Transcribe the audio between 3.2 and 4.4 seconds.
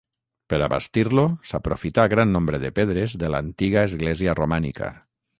de l'antiga església